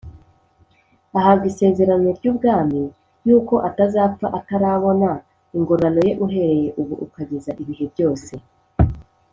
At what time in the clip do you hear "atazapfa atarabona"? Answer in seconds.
3.69-5.09